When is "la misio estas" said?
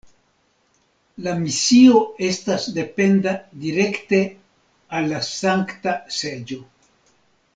1.25-2.65